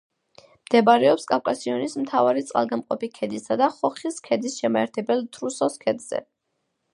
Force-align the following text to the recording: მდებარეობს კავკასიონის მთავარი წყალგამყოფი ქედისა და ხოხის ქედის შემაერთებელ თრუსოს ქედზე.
მდებარეობს 0.67 1.27
კავკასიონის 1.31 1.93
მთავარი 2.05 2.43
წყალგამყოფი 2.47 3.11
ქედისა 3.19 3.59
და 3.63 3.69
ხოხის 3.77 4.19
ქედის 4.29 4.57
შემაერთებელ 4.63 5.23
თრუსოს 5.39 5.79
ქედზე. 5.85 6.25